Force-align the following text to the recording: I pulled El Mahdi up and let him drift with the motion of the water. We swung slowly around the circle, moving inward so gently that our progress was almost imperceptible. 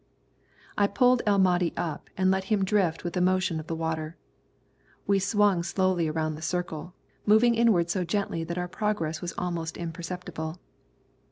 I 0.79 0.87
pulled 0.87 1.21
El 1.27 1.37
Mahdi 1.37 1.73
up 1.77 2.09
and 2.17 2.31
let 2.31 2.45
him 2.45 2.65
drift 2.65 3.03
with 3.03 3.13
the 3.13 3.21
motion 3.21 3.59
of 3.59 3.67
the 3.67 3.75
water. 3.75 4.17
We 5.05 5.19
swung 5.19 5.61
slowly 5.61 6.07
around 6.07 6.33
the 6.33 6.41
circle, 6.41 6.95
moving 7.27 7.53
inward 7.53 7.91
so 7.91 8.03
gently 8.03 8.43
that 8.45 8.57
our 8.57 8.67
progress 8.67 9.21
was 9.21 9.35
almost 9.37 9.77
imperceptible. 9.77 10.57